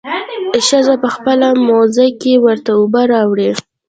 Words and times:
ښځه 0.67 0.95
په 1.03 1.09
خپله 1.15 1.47
موزه 1.67 2.05
کښې 2.21 2.33
ورته 2.45 2.71
اوبه 2.79 3.01
راوړي. 3.13 3.49